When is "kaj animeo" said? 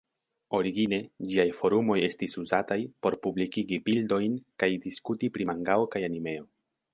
5.97-6.49